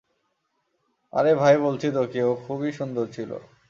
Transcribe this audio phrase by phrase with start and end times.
[1.13, 3.31] আরে ভাই বলছি তোকে, ও খুবই সুন্দর ছিল।